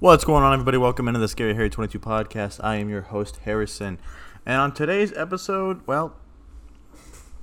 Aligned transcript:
What's 0.00 0.22
going 0.22 0.44
on, 0.44 0.52
everybody? 0.52 0.78
Welcome 0.78 1.08
into 1.08 1.18
the 1.18 1.26
Scary 1.26 1.54
Harry 1.54 1.68
22 1.68 1.98
podcast. 1.98 2.60
I 2.62 2.76
am 2.76 2.88
your 2.88 3.00
host, 3.00 3.38
Harrison. 3.38 3.98
And 4.46 4.60
on 4.60 4.72
today's 4.72 5.12
episode, 5.14 5.84
well, 5.88 6.14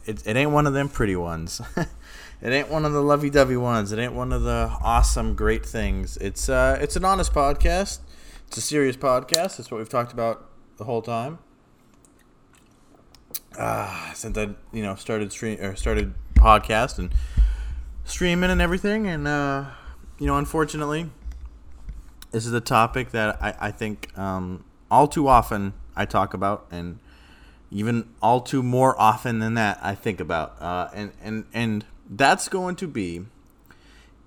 it, 0.05 0.26
it 0.26 0.38
ain't 0.38 0.51
one 0.51 0.65
of 0.65 0.73
them 0.73 0.88
pretty 0.88 1.18
ones. 1.18 1.60
it 1.76 2.47
ain't 2.47 2.70
one 2.70 2.86
of 2.86 2.94
the 2.94 3.02
lovey 3.02 3.29
dovey 3.29 3.57
ones. 3.57 3.91
It 3.91 3.99
ain't 3.99 4.13
one 4.13 4.31
of 4.31 4.44
the 4.44 4.73
awesome, 4.81 5.36
great 5.36 5.65
things. 5.65 6.15
It's 6.15 6.47
uh, 6.47 6.78
it's 6.79 6.96
an 6.96 7.04
honest 7.04 7.33
podcast. 7.33 7.99
It's 8.47 8.56
a 8.56 8.62
serious 8.62 8.96
podcast. 8.96 9.58
That's 9.58 9.69
what 9.69 9.79
we've 9.79 9.90
talked 9.90 10.13
about 10.13 10.49
the 10.78 10.85
whole 10.85 11.01
time. 11.01 11.40
Ah, 13.60 14.13
since 14.15 14.37
I 14.37 14.51
you 14.72 14.81
know 14.81 14.96
started 14.96 15.33
stream 15.33 15.60
or 15.60 15.76
started 15.76 16.13
podcast 16.35 16.99
and 16.99 17.13
streaming 18.05 18.49
and 18.49 18.62
everything, 18.62 19.08
and 19.08 19.27
uh, 19.27 19.66
you 20.20 20.27
know, 20.27 20.38
unfortunately, 20.38 21.09
this 22.36 22.45
is 22.45 22.52
a 22.52 22.59
topic 22.59 23.12
that 23.12 23.41
I, 23.41 23.55
I 23.68 23.72
think 23.72 24.12
um, 24.20 24.66
all 24.91 25.08
too 25.08 25.30
often 25.30 25.72
I 25.96 26.04
talk 26.04 26.34
about, 26.34 26.68
and 26.70 27.00
even 27.72 28.09
all 28.22 28.42
too 28.42 28.62
more 28.62 28.94
often 29.00 29.40
than 29.40 29.54
that 29.54 29.80
I 29.82 29.96
think 29.96 30.20
about, 30.20 30.62
uh, 30.62 30.90
and 30.94 31.14
and 31.23 31.45
and 31.54 31.86
that's 32.09 32.50
going 32.50 32.76
to 32.76 32.90
be 32.90 33.22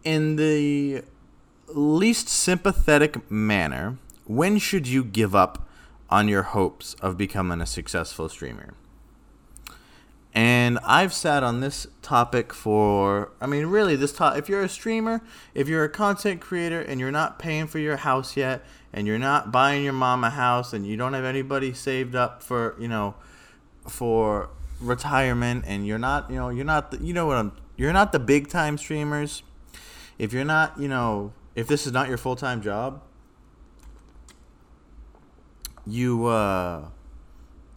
in 0.04 0.36
the 0.36 1.02
least 1.66 2.30
sympathetic 2.30 3.30
manner. 3.30 3.98
When 4.24 4.56
should 4.56 4.88
you 4.88 5.04
give 5.04 5.34
up 5.34 5.68
on 6.08 6.28
your 6.28 6.44
hopes 6.44 6.94
of 7.02 7.18
becoming 7.18 7.60
a 7.60 7.66
successful 7.66 8.30
streamer? 8.30 8.72
And 10.34 10.78
I've 10.84 11.12
sat 11.12 11.42
on 11.42 11.60
this 11.60 11.86
topic 12.02 12.52
for, 12.52 13.32
I 13.40 13.46
mean, 13.46 13.66
really, 13.66 13.96
this 13.96 14.12
top. 14.12 14.36
If 14.36 14.48
you're 14.48 14.62
a 14.62 14.68
streamer, 14.68 15.22
if 15.54 15.68
you're 15.68 15.84
a 15.84 15.88
content 15.88 16.40
creator, 16.40 16.80
and 16.80 17.00
you're 17.00 17.10
not 17.10 17.38
paying 17.38 17.66
for 17.66 17.78
your 17.78 17.96
house 17.96 18.36
yet, 18.36 18.64
and 18.92 19.06
you're 19.06 19.18
not 19.18 19.50
buying 19.50 19.84
your 19.84 19.94
mom 19.94 20.24
a 20.24 20.30
house, 20.30 20.72
and 20.72 20.86
you 20.86 20.96
don't 20.96 21.14
have 21.14 21.24
anybody 21.24 21.72
saved 21.72 22.14
up 22.14 22.42
for, 22.42 22.76
you 22.78 22.88
know, 22.88 23.14
for 23.88 24.50
retirement, 24.80 25.64
and 25.66 25.86
you're 25.86 25.98
not, 25.98 26.30
you 26.30 26.36
know, 26.36 26.50
you're 26.50 26.64
not, 26.64 26.90
the, 26.90 27.04
you 27.04 27.14
know 27.14 27.26
what 27.26 27.38
I'm, 27.38 27.52
you're 27.76 27.92
not 27.92 28.12
the 28.12 28.18
big 28.18 28.48
time 28.48 28.76
streamers. 28.76 29.42
If 30.18 30.32
you're 30.32 30.44
not, 30.44 30.78
you 30.78 30.88
know, 30.88 31.32
if 31.54 31.66
this 31.66 31.86
is 31.86 31.92
not 31.92 32.08
your 32.08 32.18
full 32.18 32.36
time 32.36 32.60
job, 32.60 33.02
you, 35.86 36.26
uh, 36.26 36.88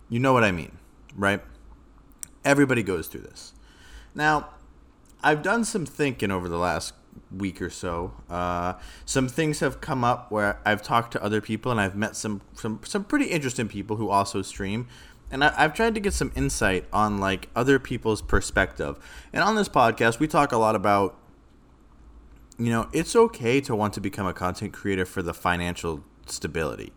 you 0.09 0.19
know 0.19 0.33
what 0.33 0.44
I 0.44 0.52
mean, 0.52 0.77
right? 1.16 1.41
Everybody 2.44 2.84
goes 2.84 3.08
through 3.08 3.22
this. 3.22 3.53
Now, 4.16 4.50
I've 5.23 5.42
done 5.42 5.64
some 5.64 5.86
thinking 5.86 6.31
over 6.31 6.50
the 6.50 6.58
last 6.58 6.94
week 7.36 7.61
or 7.61 7.70
so. 7.70 8.14
Uh, 8.30 8.73
some 9.06 9.28
things 9.28 9.59
have 9.59 9.81
come 9.81 10.03
up 10.03 10.31
where 10.31 10.59
I've 10.66 10.81
talked 10.81 11.12
to 11.14 11.23
other 11.23 11.42
people 11.42 11.72
and 11.72 11.80
I've 11.80 11.95
met 11.95 12.16
some 12.16 12.42
some, 12.53 12.80
some 12.84 13.03
pretty 13.03 13.25
interesting 13.25 13.67
people 13.67 13.97
who 13.97 14.09
also 14.09 14.42
stream. 14.42 14.88
And 15.30 15.44
I, 15.44 15.53
I've 15.58 15.73
tried 15.73 15.94
to 15.95 16.02
get 16.02 16.14
some 16.14 16.31
insight 16.36 16.86
on 16.92 17.19
like 17.19 17.50
other 17.56 17.80
people's 17.80 18.22
perspective. 18.22 18.97
And 19.31 19.44
on 19.44 19.56
this 19.56 19.69
podcast, 19.69 20.19
we 20.19 20.28
talk 20.28 20.52
a 20.52 20.58
lot 20.58 20.75
about 20.75 21.17
you 22.58 22.69
know, 22.69 22.88
it's 22.94 23.16
okay 23.16 23.59
to 23.62 23.75
want 23.75 23.94
to 23.94 24.02
become 24.02 24.28
a 24.28 24.34
content 24.34 24.72
creator 24.72 25.03
for 25.06 25.23
the 25.23 25.34
financial 25.34 26.03
stability, 26.28 26.94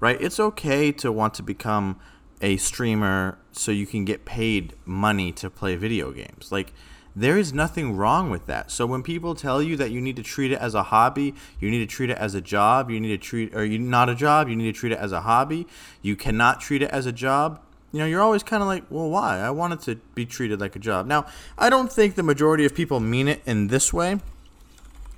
right? 0.00 0.18
It's 0.18 0.40
okay 0.40 0.92
to 0.92 1.12
want 1.12 1.34
to 1.34 1.42
become 1.42 2.00
a 2.44 2.58
streamer 2.58 3.38
so 3.52 3.72
you 3.72 3.86
can 3.86 4.04
get 4.04 4.26
paid 4.26 4.74
money 4.84 5.32
to 5.32 5.48
play 5.48 5.76
video 5.76 6.12
games. 6.12 6.52
Like 6.52 6.74
there 7.16 7.38
is 7.38 7.54
nothing 7.54 7.96
wrong 7.96 8.28
with 8.28 8.44
that. 8.46 8.70
So 8.70 8.84
when 8.84 9.02
people 9.02 9.34
tell 9.34 9.62
you 9.62 9.76
that 9.76 9.90
you 9.90 10.00
need 10.00 10.16
to 10.16 10.22
treat 10.22 10.52
it 10.52 10.58
as 10.58 10.74
a 10.74 10.84
hobby, 10.84 11.34
you 11.58 11.70
need 11.70 11.78
to 11.78 11.86
treat 11.86 12.10
it 12.10 12.18
as 12.18 12.34
a 12.34 12.42
job, 12.42 12.90
you 12.90 13.00
need 13.00 13.08
to 13.08 13.18
treat 13.18 13.54
or 13.56 13.64
you 13.64 13.78
not 13.78 14.10
a 14.10 14.14
job, 14.14 14.50
you 14.50 14.56
need 14.56 14.72
to 14.74 14.78
treat 14.78 14.92
it 14.92 14.98
as 14.98 15.10
a 15.10 15.22
hobby, 15.22 15.66
you 16.02 16.16
cannot 16.16 16.60
treat 16.60 16.82
it 16.82 16.90
as 16.90 17.06
a 17.06 17.12
job. 17.12 17.60
You 17.92 18.00
know, 18.00 18.06
you're 18.06 18.20
always 18.20 18.42
kind 18.42 18.62
of 18.62 18.66
like, 18.66 18.84
well, 18.90 19.08
why? 19.08 19.38
I 19.38 19.50
want 19.50 19.72
it 19.72 19.80
to 19.82 19.94
be 20.14 20.26
treated 20.26 20.60
like 20.60 20.76
a 20.76 20.80
job. 20.80 21.06
Now, 21.06 21.24
I 21.56 21.70
don't 21.70 21.90
think 21.90 22.14
the 22.14 22.24
majority 22.24 22.66
of 22.66 22.74
people 22.74 23.00
mean 23.00 23.26
it 23.26 23.40
in 23.46 23.68
this 23.68 23.90
way, 23.90 24.18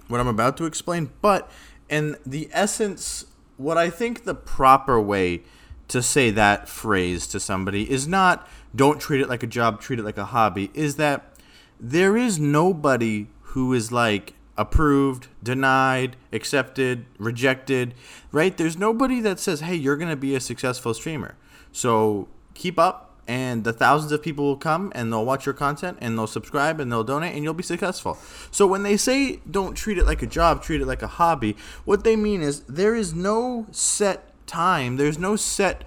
what 0.06 0.20
I'm 0.20 0.28
about 0.28 0.56
to 0.58 0.64
explain, 0.64 1.10
but 1.22 1.50
in 1.88 2.16
the 2.25 2.48
essence, 2.53 3.26
what 3.56 3.76
I 3.76 3.91
think 3.91 4.25
the 4.25 4.34
proper 4.34 5.00
way 5.00 5.43
to 5.88 6.02
say 6.02 6.30
that 6.30 6.69
phrase 6.69 7.26
to 7.28 7.41
somebody 7.41 7.91
is 7.91 8.08
not 8.08 8.48
don't 8.74 9.00
treat 9.00 9.20
it 9.20 9.28
like 9.28 9.42
a 9.42 9.47
job, 9.47 9.80
treat 9.80 9.98
it 9.98 10.04
like 10.04 10.19
a 10.19 10.26
hobby, 10.26 10.70
is 10.74 10.97
that 10.97 11.32
there 11.80 12.16
is 12.16 12.38
nobody 12.38 13.26
who 13.41 13.72
is 13.72 13.91
like 13.91 14.34
approved, 14.58 15.28
denied, 15.42 16.16
accepted, 16.32 17.06
rejected, 17.19 17.94
right? 18.32 18.56
There's 18.56 18.76
nobody 18.76 19.20
that 19.20 19.38
says, 19.38 19.60
hey, 19.60 19.75
you're 19.75 19.96
going 19.96 20.10
to 20.10 20.16
be 20.16 20.34
a 20.34 20.41
successful 20.41 20.94
streamer. 20.94 21.36
So 21.72 22.28
keep 22.54 22.78
up. 22.78 23.02
And 23.28 23.64
the 23.64 23.72
thousands 23.72 24.12
of 24.12 24.22
people 24.22 24.44
will 24.44 24.56
come 24.56 24.92
and 24.94 25.12
they'll 25.12 25.25
watch 25.25 25.46
your 25.46 25.52
content 25.52 25.98
and 26.00 26.16
they'll 26.16 26.28
subscribe 26.28 26.78
and 26.78 26.92
they'll 26.92 27.02
donate 27.02 27.34
and 27.34 27.42
you'll 27.42 27.54
be 27.54 27.64
successful. 27.64 28.16
So 28.52 28.69
when 28.69 28.84
they 28.84 28.96
say 28.96 29.41
don't 29.50 29.75
treat 29.75 29.98
it 29.98 30.06
like 30.06 30.22
a 30.22 30.28
job, 30.28 30.62
treat 30.62 30.80
it 30.80 30.86
like 30.86 31.02
a 31.02 31.08
hobby, 31.08 31.56
what 31.84 32.04
they 32.04 32.14
mean 32.14 32.41
is 32.41 32.60
there 32.69 32.94
is 32.94 33.14
no 33.14 33.66
set 33.72 34.30
time. 34.46 34.96
There's 34.96 35.18
no 35.18 35.36
set, 35.36 35.84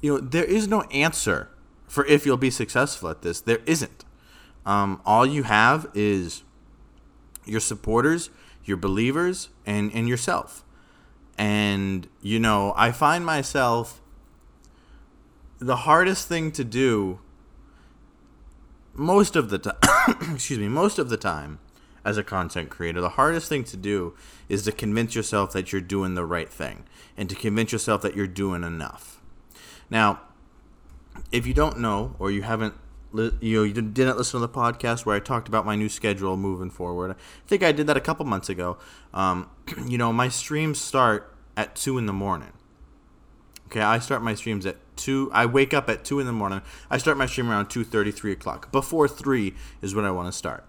you 0.00 0.14
know, 0.14 0.20
there 0.20 0.44
is 0.44 0.68
no 0.68 0.82
answer 0.82 1.50
for 1.86 2.04
if 2.06 2.26
you'll 2.26 2.36
be 2.36 2.50
successful 2.50 3.08
at 3.08 3.22
this. 3.22 3.40
There 3.40 3.60
isn't. 3.66 4.04
Um, 4.66 5.00
all 5.04 5.26
you 5.26 5.42
have 5.42 5.86
is 5.94 6.42
your 7.44 7.60
supporters, 7.60 8.30
your 8.64 8.76
believers, 8.76 9.50
and, 9.66 9.92
and 9.94 10.08
yourself. 10.08 10.64
And, 11.36 12.08
you 12.22 12.38
know, 12.38 12.72
I 12.76 12.92
find 12.92 13.26
myself 13.26 14.00
the 15.58 15.76
hardest 15.76 16.28
thing 16.28 16.52
to 16.52 16.64
do 16.64 17.20
most 18.94 19.36
of 19.36 19.50
the 19.50 19.58
time, 19.58 19.76
excuse 20.32 20.58
me, 20.58 20.68
most 20.68 20.98
of 20.98 21.08
the 21.08 21.16
time 21.16 21.58
as 22.04 22.18
a 22.18 22.24
content 22.24 22.70
creator, 22.70 23.00
the 23.00 23.10
hardest 23.10 23.48
thing 23.48 23.64
to 23.64 23.76
do 23.76 24.14
is 24.48 24.62
to 24.64 24.72
convince 24.72 25.14
yourself 25.14 25.52
that 25.52 25.72
you're 25.72 25.80
doing 25.80 26.14
the 26.14 26.24
right 26.24 26.50
thing 26.50 26.84
and 27.16 27.28
to 27.28 27.34
convince 27.34 27.72
yourself 27.72 28.02
that 28.02 28.14
you're 28.16 28.26
doing 28.26 28.62
enough. 28.62 29.20
Now, 29.90 30.20
if 31.32 31.46
you 31.46 31.54
don't 31.54 31.78
know 31.78 32.16
or 32.18 32.30
you 32.30 32.42
haven't 32.42 32.74
you 33.40 33.58
know 33.58 33.62
you 33.62 33.72
didn't 33.72 34.16
listen 34.16 34.40
to 34.40 34.46
the 34.46 34.52
podcast 34.52 35.06
where 35.06 35.14
I 35.14 35.20
talked 35.20 35.46
about 35.46 35.64
my 35.64 35.76
new 35.76 35.88
schedule 35.88 36.36
moving 36.36 36.70
forward. 36.70 37.12
I 37.12 37.14
think 37.46 37.62
I 37.62 37.70
did 37.70 37.86
that 37.86 37.96
a 37.96 38.00
couple 38.00 38.26
months 38.26 38.48
ago. 38.48 38.76
Um, 39.12 39.48
you 39.86 39.98
know, 39.98 40.12
my 40.12 40.28
streams 40.28 40.80
start 40.80 41.32
at 41.56 41.76
two 41.76 41.96
in 41.96 42.06
the 42.06 42.12
morning. 42.12 42.52
Okay, 43.66 43.80
I 43.80 43.98
start 44.00 44.22
my 44.22 44.34
streams 44.34 44.66
at 44.66 44.76
two. 44.96 45.30
I 45.32 45.46
wake 45.46 45.72
up 45.72 45.88
at 45.88 46.04
two 46.04 46.18
in 46.20 46.26
the 46.26 46.32
morning. 46.32 46.62
I 46.90 46.98
start 46.98 47.16
my 47.16 47.26
stream 47.26 47.50
around 47.50 47.68
two 47.68 47.84
thirty, 47.84 48.10
three 48.10 48.32
o'clock. 48.32 48.72
Before 48.72 49.06
three 49.06 49.54
is 49.80 49.94
when 49.94 50.04
I 50.04 50.10
want 50.10 50.26
to 50.26 50.32
start. 50.32 50.64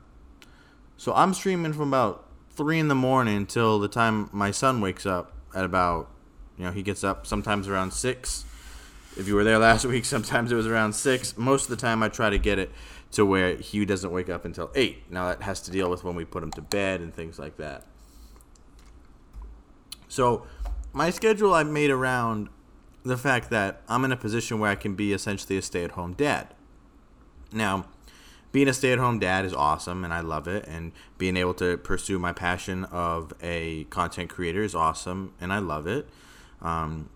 So 0.97 1.13
I'm 1.13 1.33
streaming 1.33 1.73
from 1.73 1.89
about 1.89 2.25
three 2.51 2.79
in 2.79 2.88
the 2.88 2.95
morning 2.95 3.35
until 3.35 3.79
the 3.79 3.88
time 3.88 4.29
my 4.31 4.51
son 4.51 4.79
wakes 4.81 5.06
up 5.06 5.33
at 5.53 5.66
about, 5.66 6.09
you 6.57 6.66
know, 6.66 6.72
he 6.72 6.83
gets 6.83 7.03
up 7.03 7.28
sometimes 7.28 7.67
around 7.67 7.91
six. 7.91 8.45
If 9.17 9.28
you 9.28 9.35
were 9.35 9.44
there 9.44 9.59
last 9.69 9.85
week, 9.85 10.05
sometimes 10.05 10.51
it 10.51 10.55
was 10.55 10.67
around 10.67 10.94
six. 10.94 11.38
Most 11.38 11.63
of 11.63 11.69
the 11.69 11.75
time, 11.75 12.01
I 12.01 12.09
try 12.09 12.29
to 12.29 12.38
get 12.38 12.59
it 12.59 12.72
to 13.11 13.25
where 13.25 13.55
he 13.55 13.85
doesn't 13.85 14.11
wake 14.11 14.29
up 14.29 14.45
until 14.45 14.72
eight. 14.75 15.09
Now 15.11 15.29
that 15.29 15.41
has 15.41 15.61
to 15.61 15.72
deal 15.72 15.89
with 15.89 16.03
when 16.03 16.16
we 16.16 16.25
put 16.25 16.44
him 16.44 16.51
to 16.51 16.61
bed 16.61 17.01
and 17.01 17.13
things 17.13 17.39
like 17.39 17.57
that. 17.57 17.85
So 20.07 20.45
my 20.94 21.09
schedule 21.09 21.53
I 21.53 21.63
made 21.63 21.91
around 21.91 22.50
the 23.03 23.17
fact 23.17 23.50
that 23.51 23.81
I'm 23.88 24.03
in 24.03 24.11
a 24.11 24.17
position 24.17 24.59
where 24.59 24.72
I 24.72 24.75
can 24.75 24.95
be 24.95 25.13
essentially 25.13 25.57
a 25.57 25.61
stay-at-home 25.61 26.13
dad. 26.13 26.53
Now, 27.51 27.85
being 28.55 28.69
a 28.69 28.73
stay-at-home 28.73 29.19
dad 29.19 29.43
is 29.43 29.53
awesome 29.53 30.05
and 30.05 30.13
I 30.13 30.21
love 30.21 30.47
it 30.47 30.66
and 30.66 30.93
being 31.17 31.35
able 31.35 31.53
to 31.55 31.75
pursue 31.75 32.17
my 32.17 32.31
passion 32.31 32.85
of 32.85 33.33
a 33.41 33.83
content 33.89 34.29
creator 34.29 34.63
is 34.63 34.73
awesome 34.73 35.33
and 35.41 35.51
I 35.51 35.59
love 35.59 35.87
it. 35.87 36.07
Um, 36.61 37.09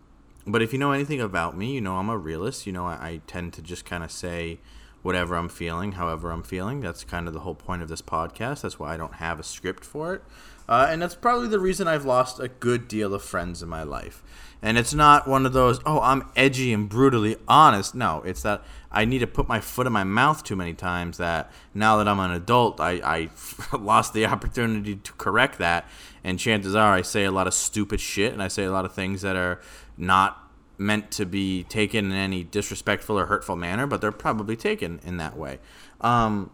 but 0.46 0.62
if 0.62 0.74
you 0.74 0.80
know 0.80 0.92
anything 0.92 1.22
about 1.22 1.58
me, 1.58 1.72
you 1.72 1.80
know 1.80 1.96
I'm 1.96 2.10
a 2.10 2.18
realist. 2.18 2.68
You 2.68 2.74
know 2.74 2.86
I, 2.86 2.92
I 2.96 3.22
tend 3.26 3.54
to 3.54 3.62
just 3.62 3.86
kind 3.86 4.04
of 4.04 4.12
say 4.12 4.60
whatever 5.02 5.36
I'm 5.36 5.48
feeling, 5.48 5.94
however 5.94 6.30
I'm 6.32 6.44
feeling. 6.44 6.82
That's 6.82 7.06
kind 7.06 7.26
of 7.26 7.34
the 7.34 7.40
whole 7.40 7.56
point 7.56 7.82
of 7.82 7.88
this 7.88 8.02
podcast. 8.02 8.64
That's 8.64 8.78
why 8.78 8.94
I 8.94 8.98
don't 8.98 9.14
have 9.14 9.40
a 9.40 9.44
script 9.44 9.86
for 9.86 10.16
it. 10.16 10.24
Uh, 10.70 10.86
and 10.88 11.02
that's 11.02 11.16
probably 11.16 11.48
the 11.48 11.60
reason 11.60 11.88
I've 11.88 12.06
lost 12.06 12.40
a 12.40 12.48
good 12.48 12.88
deal 12.88 13.16
of 13.16 13.24
friends 13.24 13.64
in 13.64 13.70
my 13.70 13.82
life. 13.82 14.22
And 14.62 14.78
it's 14.78 14.94
not 14.94 15.28
one 15.28 15.48
of 15.48 15.54
those, 15.54 15.80
oh, 15.84 16.00
I'm 16.00 16.30
edgy 16.36 16.72
and 16.72 16.88
brutally 16.88 17.38
honest. 17.48 17.96
No, 17.96 18.22
it's 18.24 18.44
that 18.44 18.64
I 18.92 19.06
need 19.06 19.20
to 19.20 19.28
put 19.28 19.48
my 19.48 19.62
foot 19.62 19.88
in 19.88 19.94
my 19.94 20.04
mouth 20.04 20.44
too 20.44 20.56
many 20.56 20.76
times 20.76 21.18
that 21.18 21.52
now 21.74 21.98
that 21.98 22.08
I'm 22.08 22.20
an 22.20 22.30
adult, 22.30 22.80
I, 22.80 23.02
I 23.04 23.30
lost 23.78 24.14
the 24.14 24.28
opportunity 24.28 24.98
to 24.98 25.14
correct 25.14 25.58
that. 25.58 25.90
And 26.24 26.38
chances 26.38 26.76
are 26.76 26.94
I 26.94 27.02
say 27.02 27.24
a 27.24 27.32
lot 27.32 27.48
of 27.48 27.56
stupid 27.56 28.00
shit 28.00 28.32
and 28.32 28.44
I 28.44 28.48
say 28.48 28.66
a 28.66 28.72
lot 28.72 28.86
of 28.86 28.94
things 28.94 29.24
that 29.24 29.36
are 29.36 29.60
not 29.98 30.52
meant 30.78 31.10
to 31.12 31.26
be 31.26 31.64
taken 31.64 32.06
in 32.06 32.12
any 32.12 32.44
disrespectful 32.44 33.18
or 33.18 33.26
hurtful 33.26 33.56
manner, 33.56 33.88
but 33.88 34.02
they're 34.02 34.12
probably 34.12 34.56
taken 34.56 35.00
in 35.04 35.18
that 35.18 35.36
way. 35.36 35.58
Um, 36.00 36.52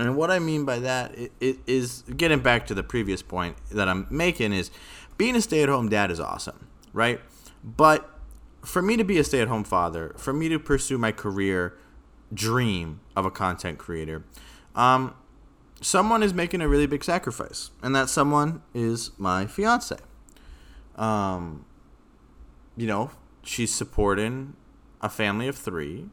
and 0.00 0.16
what 0.16 0.30
I 0.30 0.38
mean 0.38 0.64
by 0.64 0.78
that 0.80 1.14
is 1.40 2.02
getting 2.16 2.40
back 2.40 2.66
to 2.68 2.74
the 2.74 2.82
previous 2.82 3.22
point 3.22 3.56
that 3.70 3.88
I'm 3.88 4.06
making 4.10 4.52
is 4.52 4.70
being 5.18 5.36
a 5.36 5.40
stay-at-home 5.40 5.88
dad 5.88 6.10
is 6.10 6.20
awesome, 6.20 6.68
right? 6.92 7.20
But 7.62 8.08
for 8.62 8.82
me 8.82 8.96
to 8.96 9.04
be 9.04 9.18
a 9.18 9.24
stay-at-home 9.24 9.64
father, 9.64 10.14
for 10.16 10.32
me 10.32 10.48
to 10.48 10.58
pursue 10.58 10.98
my 10.98 11.12
career 11.12 11.76
dream 12.32 13.00
of 13.16 13.24
a 13.24 13.30
content 13.30 13.78
creator, 13.78 14.24
um, 14.74 15.14
someone 15.80 16.22
is 16.22 16.32
making 16.32 16.60
a 16.60 16.68
really 16.68 16.86
big 16.86 17.02
sacrifice, 17.04 17.70
and 17.82 17.94
that 17.94 18.08
someone 18.08 18.62
is 18.74 19.10
my 19.18 19.46
fiance. 19.46 19.96
Um, 20.96 21.64
you 22.76 22.86
know, 22.86 23.10
she's 23.42 23.74
supporting 23.74 24.54
a 25.00 25.08
family 25.08 25.48
of 25.48 25.56
three 25.56 26.06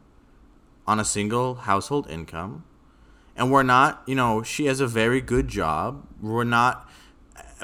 on 0.86 0.98
a 0.98 1.04
single 1.04 1.54
household 1.54 2.08
income. 2.10 2.64
And 3.38 3.52
we're 3.52 3.62
not, 3.62 4.02
you 4.04 4.16
know, 4.16 4.42
she 4.42 4.66
has 4.66 4.80
a 4.80 4.86
very 4.86 5.20
good 5.20 5.46
job. 5.46 6.04
We're 6.20 6.42
not 6.42 6.90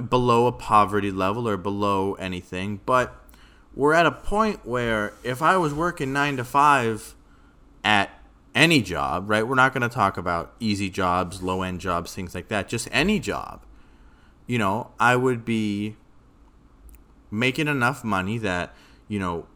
below 0.08 0.46
a 0.46 0.52
poverty 0.52 1.10
level 1.10 1.48
or 1.48 1.56
below 1.56 2.14
anything, 2.14 2.80
but 2.86 3.14
we're 3.74 3.92
at 3.92 4.06
a 4.06 4.12
point 4.12 4.64
where 4.64 5.14
if 5.24 5.42
I 5.42 5.56
was 5.56 5.74
working 5.74 6.12
nine 6.12 6.36
to 6.36 6.44
five 6.44 7.16
at 7.82 8.10
any 8.54 8.82
job, 8.82 9.28
right? 9.28 9.46
We're 9.46 9.56
not 9.56 9.74
going 9.74 9.82
to 9.82 9.88
talk 9.88 10.16
about 10.16 10.54
easy 10.60 10.88
jobs, 10.88 11.42
low 11.42 11.62
end 11.62 11.80
jobs, 11.80 12.14
things 12.14 12.36
like 12.36 12.48
that. 12.48 12.68
Just 12.68 12.88
any 12.92 13.18
job. 13.18 13.66
You 14.46 14.58
know, 14.58 14.92
I 15.00 15.16
would 15.16 15.44
be 15.44 15.96
making 17.32 17.66
enough 17.66 18.04
money 18.04 18.38
that, 18.38 18.74
you 19.08 19.18
know, 19.18 19.46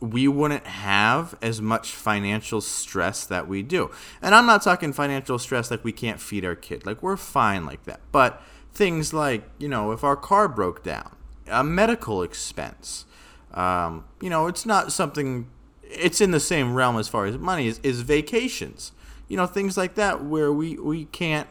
we 0.00 0.28
wouldn't 0.28 0.66
have 0.66 1.36
as 1.40 1.60
much 1.60 1.92
financial 1.92 2.60
stress 2.60 3.24
that 3.26 3.48
we 3.48 3.62
do. 3.62 3.90
And 4.20 4.34
I'm 4.34 4.46
not 4.46 4.62
talking 4.62 4.92
financial 4.92 5.38
stress 5.38 5.70
like 5.70 5.82
we 5.84 5.92
can't 5.92 6.20
feed 6.20 6.44
our 6.44 6.54
kid. 6.54 6.84
Like 6.84 7.02
we're 7.02 7.16
fine 7.16 7.64
like 7.64 7.84
that. 7.84 8.00
But 8.12 8.42
things 8.74 9.14
like, 9.14 9.48
you 9.58 9.68
know, 9.68 9.92
if 9.92 10.04
our 10.04 10.16
car 10.16 10.48
broke 10.48 10.82
down, 10.82 11.16
a 11.46 11.64
medical 11.64 12.22
expense, 12.22 13.06
um, 13.54 14.04
you 14.20 14.28
know, 14.28 14.46
it's 14.46 14.66
not 14.66 14.92
something 14.92 15.48
it's 15.88 16.20
in 16.20 16.32
the 16.32 16.40
same 16.40 16.74
realm 16.74 16.98
as 16.98 17.08
far 17.08 17.26
as 17.26 17.38
money 17.38 17.68
is, 17.68 17.78
is 17.82 18.02
vacations. 18.02 18.92
You 19.28 19.36
know, 19.36 19.46
things 19.46 19.76
like 19.76 19.94
that 19.94 20.24
where 20.24 20.52
we, 20.52 20.76
we 20.76 21.06
can't 21.06 21.48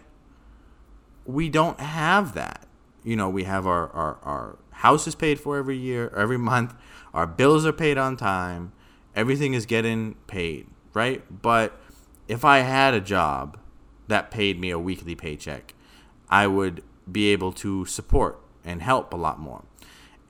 we 1.25 1.49
don't 1.49 1.79
have 1.79 2.33
that. 2.35 2.65
You 3.03 3.15
know, 3.15 3.29
we 3.29 3.43
have 3.43 3.67
our, 3.67 3.89
our, 3.89 4.17
our 4.23 4.57
house 4.71 5.07
is 5.07 5.15
paid 5.15 5.39
for 5.39 5.57
every 5.57 5.77
year, 5.77 6.11
every 6.15 6.37
month, 6.37 6.73
our 7.15 7.25
bills 7.25 7.65
are 7.65 7.73
paid 7.73 7.97
on 7.97 8.17
time, 8.17 8.73
everything 9.15 9.53
is 9.53 9.65
getting 9.65 10.15
paid, 10.27 10.67
right? 10.93 11.23
But 11.41 11.79
if 12.27 12.43
I 12.43 12.59
had 12.59 12.93
a 12.93 12.99
job 12.99 13.57
that 14.07 14.29
paid 14.29 14.59
me 14.59 14.69
a 14.69 14.77
weekly 14.77 15.15
paycheck, 15.15 15.73
I 16.29 16.45
would 16.47 16.83
be 17.09 17.31
able 17.31 17.53
to 17.53 17.85
support 17.85 18.39
and 18.65 18.81
help 18.81 19.13
a 19.13 19.17
lot 19.17 19.39
more. 19.39 19.63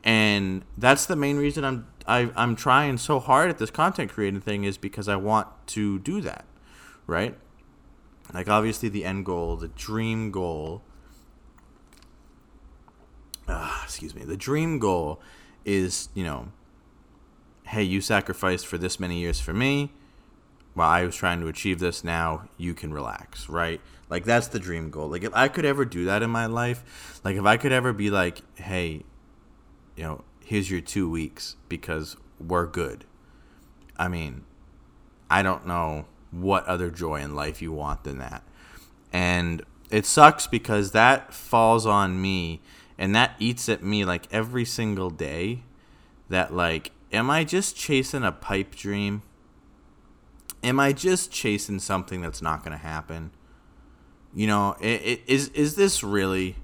And 0.04 0.64
that's 0.78 1.08
the 1.08 1.16
main 1.16 1.38
reason 1.38 1.66
I'm 1.66 1.88
I, 2.08 2.30
I'm 2.36 2.56
trying 2.56 3.00
so 3.00 3.20
hard 3.20 3.50
at 3.50 3.58
this 3.58 3.72
content 3.72 4.12
creating 4.12 4.42
thing 4.42 4.64
is 4.64 4.78
because 4.78 5.08
I 5.08 5.16
want 5.16 5.48
to 5.70 5.98
do 5.98 6.22
that, 6.22 6.46
right? 7.08 7.36
Like 8.32 8.48
obviously 8.48 8.90
the 8.90 9.04
end 9.04 9.26
goal, 9.26 9.56
the 9.56 9.70
dream 9.70 10.30
goal. 10.30 10.84
Uh, 13.48 13.82
excuse 13.84 14.14
me. 14.14 14.24
The 14.24 14.38
dream 14.38 14.78
goal 14.78 15.20
is 15.64 16.10
you 16.14 16.24
know, 16.24 16.50
hey, 17.66 17.84
you 17.84 18.02
sacrificed 18.02 18.68
for 18.68 18.78
this 18.78 19.00
many 19.00 19.20
years 19.20 19.40
for 19.40 19.54
me. 19.54 19.92
While 20.74 20.90
I 20.90 21.06
was 21.06 21.16
trying 21.16 21.40
to 21.42 21.48
achieve 21.48 21.80
this, 21.80 22.04
now 22.04 22.50
you 22.58 22.74
can 22.74 22.94
relax, 22.94 23.48
right? 23.48 23.80
Like 24.10 24.26
that's 24.26 24.48
the 24.48 24.60
dream 24.60 24.90
goal. 24.90 25.08
Like 25.08 25.24
if 25.24 25.34
I 25.34 25.48
could 25.48 25.66
ever 25.66 25.86
do 25.86 26.06
that 26.06 26.22
in 26.22 26.30
my 26.30 26.46
life, 26.46 27.20
like 27.24 27.38
if 27.38 27.46
I 27.46 27.58
could 27.58 27.72
ever 27.72 27.94
be 27.94 28.10
like, 28.10 28.42
hey, 28.56 29.04
you 29.96 30.04
know, 30.04 30.24
here's 30.44 30.70
your 30.70 30.82
two 30.82 31.10
weeks 31.10 31.56
because 31.70 32.18
we're 32.40 32.68
good. 32.68 33.06
I 33.98 34.10
mean, 34.10 34.44
I 35.30 35.42
don't 35.42 35.66
know 35.66 36.06
what 36.32 36.66
other 36.66 36.92
joy 36.92 37.22
in 37.22 37.36
life 37.36 37.62
you 37.62 37.72
want 37.72 38.04
than 38.04 38.20
that. 38.20 38.44
And 39.12 39.64
it 39.90 40.06
sucks 40.06 40.46
because 40.46 40.92
that 40.92 41.34
falls 41.34 41.86
on 41.86 42.22
me 42.22 42.62
and 42.98 43.16
that 43.16 43.36
eats 43.40 43.70
at 43.70 43.84
me 43.84 44.06
like 44.06 44.28
every 44.32 44.66
single 44.66 45.10
day 45.10 45.64
that 46.30 46.54
like 46.54 46.92
am 47.16 47.30
I 47.30 47.44
just 47.44 47.76
chasing 47.76 48.24
a 48.24 48.32
pipe 48.32 48.76
dream? 48.76 49.24
Am 50.64 50.80
I 50.80 50.94
just 50.94 51.32
chasing 51.32 51.80
something 51.80 52.22
that's 52.22 52.42
not 52.42 52.64
going 52.64 52.72
to 52.72 52.84
happen? 52.84 53.32
You 54.34 54.48
know, 54.48 54.76
it, 54.82 55.02
it, 55.02 55.22
is 55.28 55.48
is 55.50 55.76
this 55.76 56.04
really 56.04 56.56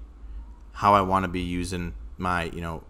how 0.72 0.94
I 0.94 1.00
want 1.00 1.24
to 1.24 1.28
be 1.28 1.40
using 1.40 1.94
my, 2.18 2.44
you 2.44 2.60
know, 2.60 2.84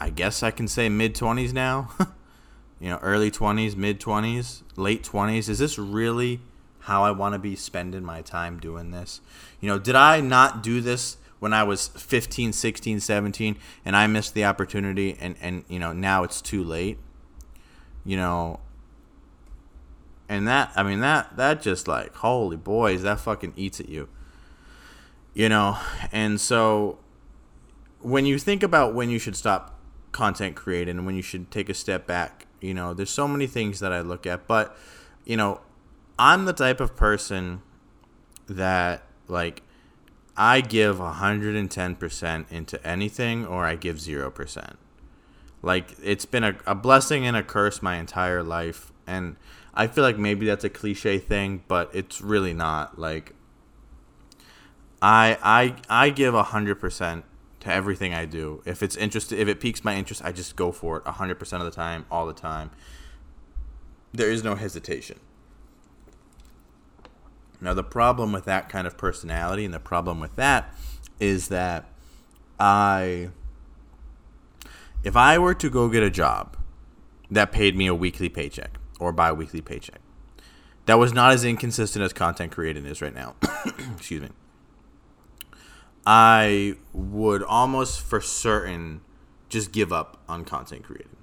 I 0.00 0.10
guess 0.10 0.42
I 0.42 0.50
can 0.50 0.66
say 0.66 0.88
mid 0.88 1.14
20s 1.14 1.52
now. 1.52 1.90
you 2.80 2.88
know, 2.88 2.98
early 3.02 3.30
20s, 3.30 3.76
mid 3.76 4.00
20s, 4.00 4.62
late 4.76 5.04
20s. 5.04 5.48
Is 5.48 5.58
this 5.60 5.78
really 5.78 6.40
how 6.80 7.04
I 7.04 7.12
want 7.12 7.34
to 7.34 7.38
be 7.38 7.54
spending 7.54 8.02
my 8.02 8.22
time 8.22 8.58
doing 8.58 8.90
this? 8.90 9.20
You 9.60 9.68
know, 9.68 9.78
did 9.78 9.94
I 9.94 10.20
not 10.20 10.62
do 10.62 10.80
this 10.80 11.18
when 11.42 11.52
I 11.52 11.64
was 11.64 11.88
15, 11.88 12.52
16, 12.52 13.00
17 13.00 13.56
and 13.84 13.96
I 13.96 14.06
missed 14.06 14.32
the 14.32 14.44
opportunity 14.44 15.16
and 15.20 15.34
and 15.40 15.64
you 15.66 15.80
know, 15.80 15.92
now 15.92 16.22
it's 16.22 16.40
too 16.40 16.62
late? 16.62 16.98
You 18.04 18.16
know, 18.16 18.60
and 20.28 20.46
that 20.46 20.70
I 20.76 20.84
mean 20.84 21.00
that 21.00 21.36
that 21.36 21.60
just 21.60 21.88
like 21.88 22.14
holy 22.14 22.56
boys, 22.56 23.02
that 23.02 23.18
fucking 23.18 23.54
eats 23.56 23.80
at 23.80 23.88
you. 23.88 24.08
You 25.34 25.48
know, 25.48 25.78
and 26.12 26.40
so 26.40 27.00
when 27.98 28.24
you 28.24 28.38
think 28.38 28.62
about 28.62 28.94
when 28.94 29.10
you 29.10 29.18
should 29.18 29.34
stop 29.34 29.80
content 30.12 30.54
creating 30.54 30.98
and 30.98 31.06
when 31.06 31.16
you 31.16 31.22
should 31.22 31.50
take 31.50 31.68
a 31.68 31.74
step 31.74 32.06
back. 32.06 32.46
You 32.60 32.72
know, 32.72 32.94
there's 32.94 33.10
so 33.10 33.26
many 33.26 33.48
things 33.48 33.80
that 33.80 33.92
I 33.92 34.00
look 34.00 34.26
at, 34.28 34.46
but 34.46 34.76
you 35.24 35.36
know, 35.36 35.60
I'm 36.20 36.44
the 36.44 36.52
type 36.52 36.78
of 36.78 36.94
person 36.94 37.62
that 38.46 39.02
like 39.26 39.62
I 40.36 40.60
give 40.60 40.96
110% 40.96 42.50
into 42.50 42.86
anything 42.86 43.46
or 43.46 43.64
I 43.64 43.76
give 43.76 43.96
0%. 43.96 44.76
Like 45.62 45.94
it's 46.02 46.24
been 46.24 46.44
a, 46.44 46.56
a 46.66 46.74
blessing 46.74 47.26
and 47.26 47.36
a 47.36 47.42
curse 47.42 47.82
my 47.82 47.96
entire 47.96 48.42
life 48.42 48.92
and 49.06 49.36
I 49.74 49.86
feel 49.86 50.04
like 50.04 50.18
maybe 50.18 50.46
that's 50.46 50.64
a 50.64 50.70
cliche 50.70 51.18
thing, 51.18 51.64
but 51.66 51.90
it's 51.94 52.20
really 52.20 52.52
not. 52.52 52.98
Like 52.98 53.34
I 55.00 55.38
I 55.42 56.04
I 56.04 56.10
give 56.10 56.34
100% 56.34 57.22
to 57.60 57.72
everything 57.72 58.12
I 58.12 58.26
do. 58.26 58.62
If 58.66 58.82
it's 58.82 58.96
interested, 58.96 59.38
if 59.38 59.48
it 59.48 59.60
piques 59.60 59.84
my 59.84 59.96
interest, 59.96 60.22
I 60.24 60.32
just 60.32 60.56
go 60.56 60.72
for 60.72 60.98
it 60.98 61.04
100% 61.04 61.52
of 61.52 61.64
the 61.64 61.70
time, 61.70 62.06
all 62.10 62.26
the 62.26 62.32
time. 62.32 62.70
There 64.12 64.30
is 64.30 64.44
no 64.44 64.56
hesitation. 64.56 65.20
Now, 67.62 67.74
the 67.74 67.84
problem 67.84 68.32
with 68.32 68.44
that 68.46 68.68
kind 68.68 68.86
of 68.86 68.98
personality 68.98 69.64
and 69.64 69.72
the 69.72 69.80
problem 69.80 70.18
with 70.18 70.36
that 70.36 70.74
is 71.20 71.48
that 71.48 71.88
I, 72.58 73.30
if 75.04 75.16
I 75.16 75.38
were 75.38 75.54
to 75.54 75.70
go 75.70 75.88
get 75.88 76.02
a 76.02 76.10
job 76.10 76.56
that 77.30 77.52
paid 77.52 77.76
me 77.76 77.86
a 77.86 77.94
weekly 77.94 78.28
paycheck 78.28 78.78
or 78.98 79.12
bi 79.12 79.32
weekly 79.32 79.60
paycheck, 79.60 80.00
that 80.86 80.98
was 80.98 81.12
not 81.12 81.32
as 81.32 81.44
inconsistent 81.44 82.04
as 82.04 82.12
content 82.12 82.50
creating 82.50 82.84
is 82.84 83.00
right 83.00 83.14
now. 83.14 83.36
Excuse 83.96 84.22
me 84.22 84.28
I 86.04 86.76
would 86.92 87.42
almost 87.42 88.00
for 88.00 88.20
certain 88.20 89.02
just 89.48 89.72
give 89.72 89.92
up 89.92 90.20
on 90.28 90.44
content 90.44 90.82
creating. 90.82 91.16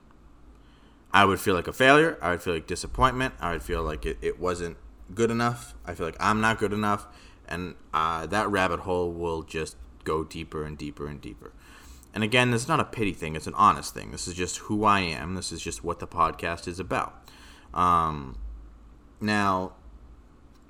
I 1.11 1.25
would 1.25 1.39
feel 1.39 1.55
like 1.55 1.67
a 1.67 1.73
failure. 1.73 2.17
I 2.21 2.31
would 2.31 2.41
feel 2.41 2.53
like 2.53 2.67
disappointment. 2.67 3.33
I 3.41 3.51
would 3.51 3.63
feel 3.63 3.83
like 3.83 4.05
it, 4.05 4.17
it 4.21 4.39
wasn't 4.39 4.77
good 5.13 5.31
enough. 5.31 5.75
I 5.85 5.93
feel 5.93 6.05
like 6.05 6.17
I'm 6.19 6.41
not 6.41 6.59
good 6.59 6.73
enough. 6.73 7.07
And 7.47 7.75
uh, 7.93 8.25
that 8.27 8.49
rabbit 8.49 8.81
hole 8.81 9.11
will 9.11 9.41
just 9.41 9.75
go 10.03 10.23
deeper 10.23 10.63
and 10.63 10.77
deeper 10.77 11.07
and 11.07 11.19
deeper. 11.19 11.51
And 12.13 12.23
again, 12.23 12.51
this 12.51 12.63
is 12.63 12.67
not 12.67 12.79
a 12.79 12.85
pity 12.85 13.13
thing, 13.13 13.35
it's 13.35 13.47
an 13.47 13.53
honest 13.53 13.93
thing. 13.93 14.11
This 14.11 14.27
is 14.27 14.33
just 14.33 14.57
who 14.57 14.83
I 14.83 15.01
am. 15.01 15.35
This 15.35 15.51
is 15.51 15.61
just 15.61 15.83
what 15.83 15.99
the 15.99 16.07
podcast 16.07 16.67
is 16.67 16.79
about. 16.79 17.29
Um, 17.73 18.37
now, 19.21 19.73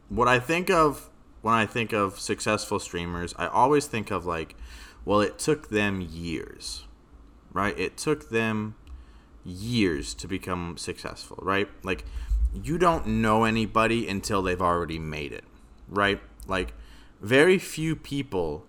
what 0.10 0.28
I 0.28 0.40
think 0.40 0.70
of 0.70 1.10
when 1.42 1.54
I 1.54 1.66
think 1.66 1.94
of 1.94 2.20
successful 2.20 2.80
streamers, 2.80 3.34
I 3.38 3.48
always 3.48 3.88
think 3.88 4.12
of 4.12 4.26
like, 4.26 4.56
well, 5.06 5.22
it 5.22 5.40
took 5.40 5.70
them 5.70 6.02
years, 6.02 6.86
right? 7.54 7.78
It 7.80 7.96
took 7.96 8.30
them 8.30 8.76
years 9.46 10.14
to 10.16 10.28
become 10.28 10.78
successful, 10.78 11.40
right? 11.42 11.70
Like, 11.84 12.04
you 12.54 12.78
don't 12.78 13.06
know 13.08 13.44
anybody 13.44 14.08
until 14.08 14.42
they've 14.42 14.62
already 14.62 15.00
made 15.00 15.32
it, 15.32 15.44
right? 15.88 16.20
Like, 16.48 16.74
very 17.22 17.58
few 17.58 17.96
people 17.96 18.66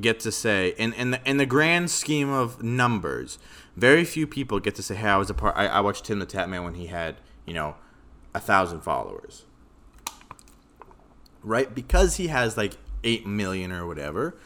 get 0.00 0.20
to 0.20 0.32
say, 0.32 0.74
in 0.78 0.92
in 0.94 1.10
the 1.10 1.28
in 1.28 1.36
the 1.36 1.46
grand 1.46 1.90
scheme 1.90 2.30
of 2.30 2.62
numbers, 2.62 3.38
very 3.76 4.04
few 4.04 4.26
people 4.26 4.60
get 4.60 4.74
to 4.76 4.82
say, 4.82 4.94
"Hey, 4.94 5.08
I 5.08 5.16
was 5.16 5.30
a 5.30 5.34
part." 5.34 5.56
I, 5.56 5.66
I 5.66 5.80
watched 5.80 6.04
Tim 6.04 6.18
the 6.18 6.26
Tatman 6.26 6.64
when 6.64 6.74
he 6.74 6.86
had, 6.86 7.16
you 7.46 7.54
know, 7.54 7.76
a 8.34 8.40
thousand 8.40 8.80
followers, 8.80 9.44
right? 11.42 11.74
Because 11.74 12.16
he 12.16 12.28
has 12.28 12.56
like 12.56 12.76
8 13.04 13.26
million 13.26 13.72
or 13.72 13.86
whatever, 13.86 14.36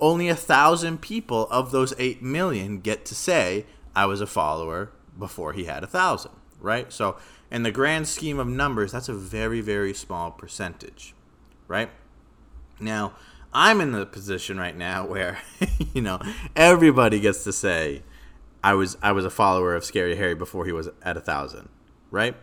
only 0.00 0.28
a 0.28 0.36
thousand 0.36 1.00
people 1.00 1.48
of 1.50 1.70
those 1.70 1.94
8 1.98 2.22
million 2.22 2.80
get 2.80 3.04
to 3.06 3.14
say, 3.14 3.66
I 3.94 4.06
was 4.06 4.20
a 4.20 4.26
follower 4.26 4.92
before 5.18 5.52
he 5.52 5.64
had 5.64 5.84
a 5.84 5.86
thousand, 5.86 6.32
right? 6.60 6.92
So, 6.92 7.16
in 7.52 7.64
the 7.64 7.70
grand 7.70 8.08
scheme 8.08 8.38
of 8.38 8.48
numbers, 8.48 8.92
that's 8.92 9.10
a 9.10 9.14
very, 9.14 9.60
very 9.60 9.92
small 9.92 10.30
percentage, 10.30 11.14
right? 11.68 11.90
Now, 12.80 13.12
I'm 13.52 13.82
in 13.82 13.92
the 13.92 14.06
position 14.06 14.56
right 14.56 14.76
now 14.76 15.06
where, 15.12 15.38
you 15.92 16.00
know, 16.00 16.18
everybody 16.56 17.20
gets 17.20 17.44
to 17.44 17.52
say, 17.52 18.02
I 18.64 18.74
was 18.74 18.96
I 19.02 19.12
was 19.12 19.24
a 19.24 19.30
follower 19.30 19.74
of 19.74 19.84
Scary 19.84 20.16
Harry 20.16 20.34
before 20.34 20.64
he 20.64 20.72
was 20.72 20.88
at 21.02 21.16
a 21.16 21.20
thousand, 21.20 21.68
right? 22.10 22.36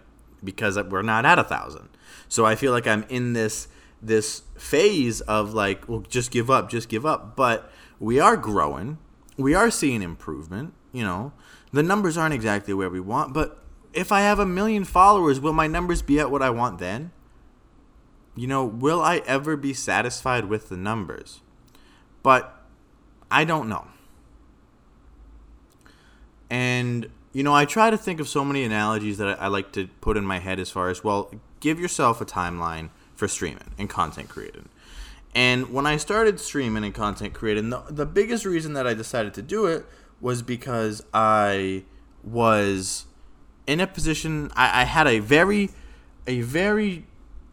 Because 0.44 0.78
we're 0.78 1.02
not 1.02 1.26
at 1.26 1.40
a 1.40 1.44
thousand. 1.44 1.90
So 2.28 2.46
I 2.46 2.56
feel 2.56 2.72
like 2.72 2.86
I'm 2.86 3.04
in 3.10 3.34
this 3.34 3.68
this 4.02 4.44
phase 4.58 5.22
of 5.22 5.54
like, 5.54 5.90
well, 5.90 6.02
just 6.02 6.30
give 6.30 6.52
up, 6.52 6.70
just 6.70 6.88
give 6.88 7.06
up. 7.06 7.36
But 7.36 7.72
we 8.00 8.20
are 8.20 8.38
growing. 8.38 8.98
We 9.38 9.56
are 9.56 9.72
seeing 9.72 10.02
improvement. 10.02 10.74
You 10.92 11.04
know, 11.04 11.32
the 11.72 11.84
numbers 11.84 12.18
aren't 12.18 12.34
exactly 12.34 12.74
where 12.74 12.90
we 12.90 13.00
want, 13.00 13.34
but 13.34 13.64
if 13.94 14.12
I 14.12 14.22
have 14.22 14.40
a 14.40 14.46
million 14.46 14.84
followers, 14.84 15.40
will 15.40 15.54
my 15.54 15.68
numbers 15.68 16.02
be 16.02 16.20
at 16.20 16.30
what 16.32 16.42
I 16.42 16.50
want 16.50 16.80
then? 16.80 17.12
You 18.36 18.48
know, 18.48 18.64
will 18.64 19.02
I 19.02 19.18
ever 19.26 19.58
be 19.58 19.74
satisfied 19.74 20.46
with 20.46 20.70
the 20.70 20.78
numbers? 20.78 21.42
But 22.24 22.64
I 23.32 23.44
don't 23.44 23.68
know. 23.68 23.88
And, 26.50 27.10
you 27.34 27.44
know, 27.44 27.54
I 27.54 27.66
try 27.66 27.90
to 27.90 27.98
think 27.98 28.20
of 28.20 28.28
so 28.28 28.44
many 28.44 28.64
analogies 28.64 29.18
that 29.18 29.40
I, 29.40 29.46
I 29.46 29.48
like 29.48 29.72
to 29.74 29.88
put 30.02 30.18
in 30.18 30.26
my 30.26 30.40
head 30.40 30.60
as 30.60 30.70
far 30.70 30.90
as, 30.90 31.04
well, 31.04 31.32
give 31.60 31.80
yourself 31.80 32.22
a 32.22 32.26
timeline 32.26 32.90
for 33.16 33.28
streaming 33.28 33.72
and 33.78 33.90
content 33.90 34.30
creating. 34.30 34.70
And 35.36 35.72
when 35.72 35.86
I 35.86 35.98
started 35.98 36.40
streaming 36.40 36.84
and 36.84 36.94
content 36.94 37.34
creating, 37.34 37.70
the, 37.70 37.84
the 37.90 38.06
biggest 38.06 38.46
reason 38.46 38.74
that 38.74 38.88
I 38.88 38.94
decided 38.94 39.34
to 39.36 39.42
do 39.42 39.68
it 39.68 39.86
was 40.22 40.42
because 40.42 41.04
I 41.14 41.84
was 42.24 43.06
in 43.70 43.80
a 43.80 43.86
position, 43.86 44.52
I, 44.56 44.82
I 44.82 44.84
had 44.86 45.06
a 45.06 45.20
very, 45.20 45.70
a 46.26 46.42
very 46.42 47.06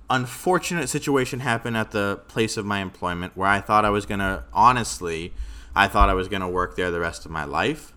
unfortunate 0.08 0.88
situation 0.88 1.40
happen 1.40 1.76
at 1.76 1.90
the 1.90 2.20
place 2.26 2.56
of 2.56 2.64
my 2.64 2.80
employment 2.80 3.37
where 3.37 3.49
I 3.49 3.61
thought 3.61 3.85
I 3.85 3.90
was 3.90 4.06
to, 4.20 4.44
honestly, 4.52 5.35
I 5.75 5.88
thought 5.88 6.08
I 6.08 6.14
was 6.14 6.28
to 6.40 6.49
work 6.49 6.75
there 6.75 6.90
the 6.90 7.00
rest 7.00 7.26
of 7.26 7.30
my 7.30 7.44
life. 7.44 7.92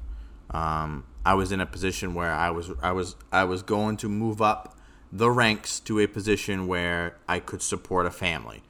Um, 0.50 1.06
I 1.26 1.34
was 1.36 1.54
in 1.54 1.62
a 1.62 1.66
position 1.66 2.14
where 2.14 2.34
I 2.34 2.50
was, 2.50 2.72
I 2.82 2.92
was, 2.92 3.16
I 3.32 3.46
was 3.46 3.64
going 3.64 3.96
to 3.98 4.10
move 4.10 4.42
up 4.42 4.78
the 5.14 5.32
ranks 5.32 5.80
to 5.82 6.00
a 6.02 6.08
position 6.08 6.68
where 6.68 7.16
I 7.26 7.40
could 7.40 7.62
support 7.62 8.06
a 8.06 8.12
family. 8.12 8.64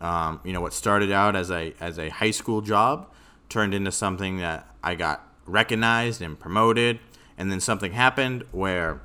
Um, 0.00 0.40
you 0.44 0.52
know, 0.52 0.60
what 0.60 0.72
started 0.72 1.12
out 1.12 1.36
as 1.36 1.50
a 1.50 1.74
as 1.80 1.98
a 1.98 2.08
high 2.08 2.30
school 2.30 2.60
job 2.60 3.12
turned 3.48 3.74
into 3.74 3.90
something 3.90 4.38
that 4.38 4.68
I 4.82 4.94
got 4.94 5.26
recognized 5.44 6.22
and 6.22 6.38
promoted, 6.38 7.00
and 7.38 7.50
then 7.50 7.60
something 7.60 7.92
happened 7.92 8.44
where 8.52 9.00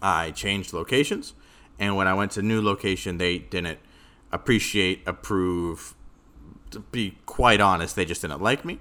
I 0.00 0.30
changed 0.30 0.72
locations, 0.72 1.34
and 1.78 1.96
when 1.96 2.08
I 2.08 2.14
went 2.14 2.32
to 2.32 2.42
new 2.42 2.62
location, 2.62 3.18
they 3.18 3.38
didn't 3.38 3.78
appreciate, 4.32 5.02
approve. 5.06 5.94
To 6.70 6.80
be 6.80 7.18
quite 7.26 7.60
honest, 7.60 7.94
they 7.94 8.04
just 8.04 8.22
didn't 8.22 8.40
like 8.40 8.64
me. 8.64 8.80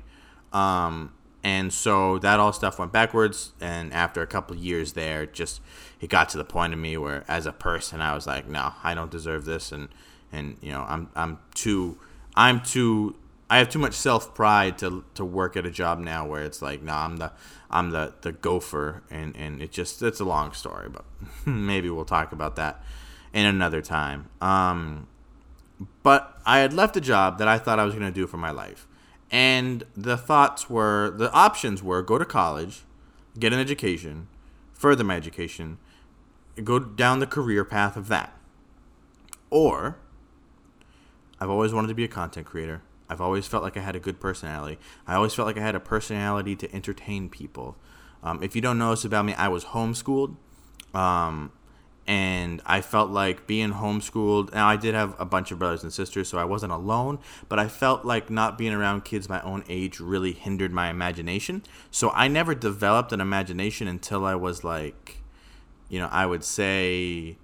Um, 0.54 1.12
and 1.44 1.74
so 1.74 2.18
that 2.20 2.40
all 2.40 2.54
stuff 2.54 2.80
went 2.80 2.92
backwards 2.92 3.52
and 3.60 3.94
after 3.94 4.22
a 4.22 4.28
couple 4.28 4.56
years 4.56 4.94
there 4.94 5.26
just 5.26 5.60
it 6.00 6.10
got 6.10 6.30
to 6.30 6.38
the 6.38 6.46
point 6.46 6.74
of 6.74 6.80
me 6.80 6.96
where 6.98 7.24
as 7.28 7.46
a 7.46 7.52
person 7.52 8.02
i 8.02 8.16
was 8.16 8.26
like 8.26 8.48
no 8.48 8.74
i 8.84 8.94
don't 8.94 9.12
deserve 9.12 9.46
this 9.46 9.72
and 9.72 9.90
and 10.32 10.56
you 10.62 10.72
know 10.72 10.86
i'm 10.88 11.10
i'm 11.16 11.38
too 11.54 11.98
i'm 12.36 12.62
too 12.62 13.16
i 13.50 13.58
have 13.58 13.70
too 13.70 13.80
much 13.80 13.94
self-pride 13.94 14.78
to 14.78 15.04
to 15.14 15.26
work 15.26 15.58
at 15.58 15.66
a 15.66 15.72
job 15.72 16.00
now 16.00 16.26
where 16.26 16.44
it's 16.44 16.62
like 16.62 16.82
no 16.82 16.94
i'm 16.94 17.18
the 17.18 17.32
i'm 17.74 17.90
the 17.90 18.14
the 18.22 18.32
gopher 18.32 19.04
and 19.12 19.36
and 19.36 19.62
it 19.62 19.72
just 19.72 20.02
it's 20.02 20.22
a 20.22 20.26
long 20.26 20.54
story 20.54 20.88
but 20.88 21.04
maybe 21.46 21.90
we'll 21.90 22.06
talk 22.06 22.32
about 22.32 22.56
that 22.56 22.82
in 23.34 23.46
another 23.46 23.82
time 23.82 24.30
um 24.40 25.08
but 26.04 26.40
i 26.46 26.60
had 26.60 26.72
left 26.72 26.96
a 26.96 27.02
job 27.02 27.38
that 27.38 27.48
i 27.50 27.58
thought 27.58 27.80
i 27.80 27.84
was 27.84 27.94
going 27.94 28.06
to 28.06 28.14
do 28.14 28.26
for 28.26 28.38
my 28.38 28.52
life 28.52 28.88
and 29.34 29.84
the 29.98 30.16
thoughts 30.16 30.70
were, 30.70 31.10
the 31.10 31.32
options 31.34 31.82
were 31.82 32.04
go 32.04 32.20
to 32.20 32.26
college, 32.26 32.84
get 33.40 33.52
an 33.52 33.58
education, 33.58 34.28
further 34.74 35.04
my 35.04 35.16
education, 35.16 35.80
go 36.64 36.78
down 36.78 37.18
the 37.18 37.26
career 37.26 37.66
path 37.66 37.98
of 37.98 38.10
that. 38.10 38.38
Or, 39.50 39.98
I've 41.40 41.50
always 41.50 41.74
wanted 41.74 41.88
to 41.88 41.96
be 41.96 42.04
a 42.04 42.08
content 42.08 42.46
creator. 42.46 42.84
I've 43.14 43.22
always 43.22 43.48
felt 43.48 43.62
like 43.62 43.78
I 43.78 43.82
had 43.82 43.96
a 43.96 44.00
good 44.00 44.20
personality. 44.20 44.80
I 45.06 45.14
always 45.14 45.36
felt 45.36 45.46
like 45.46 45.58
I 45.58 45.62
had 45.62 45.76
a 45.76 45.80
personality 45.80 46.56
to 46.56 46.76
entertain 46.76 47.30
people. 47.30 47.78
Um, 48.24 48.42
if 48.42 48.56
you 48.56 48.62
don't 48.62 48.80
know 48.80 48.90
this 48.90 49.06
about 49.06 49.24
me, 49.24 49.36
I 49.36 49.50
was 49.50 49.66
homeschooled. 49.66 50.36
Um, 50.96 51.52
and 52.08 52.60
I 52.66 52.82
felt 52.82 53.12
like 53.12 53.46
being 53.46 53.74
homeschooled. 53.74 54.52
Now 54.52 54.68
I 54.68 54.78
did 54.78 54.96
have 54.96 55.16
a 55.20 55.26
bunch 55.26 55.52
of 55.52 55.60
brothers 55.60 55.84
and 55.84 55.94
sisters, 55.94 56.28
so 56.28 56.40
I 56.40 56.44
wasn't 56.44 56.74
alone. 56.74 57.20
But 57.50 57.60
I 57.60 57.68
felt 57.68 58.04
like 58.04 58.32
not 58.32 58.58
being 58.58 58.74
around 58.74 59.06
kids 59.06 59.30
my 59.30 59.42
own 59.42 59.64
age 59.70 60.00
really 60.00 60.34
hindered 60.34 60.72
my 60.72 60.90
imagination. 60.90 61.62
So 61.92 62.10
I 62.12 62.28
never 62.28 62.56
developed 62.56 63.12
an 63.12 63.22
imagination 63.22 63.88
until 63.88 64.26
I 64.26 64.34
was 64.34 64.64
like, 64.64 65.22
you 65.88 66.00
know, 66.00 66.10
I 66.12 66.26
would 66.26 66.44
say 66.44 67.38